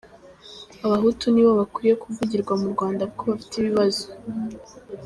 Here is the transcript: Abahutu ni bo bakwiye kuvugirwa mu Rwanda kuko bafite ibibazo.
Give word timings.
Abahutu 0.85 1.25
ni 1.29 1.41
bo 1.45 1.51
bakwiye 1.59 1.93
kuvugirwa 2.03 2.53
mu 2.61 2.67
Rwanda 2.73 3.03
kuko 3.09 3.23
bafite 3.31 3.53
ibibazo. 3.57 4.05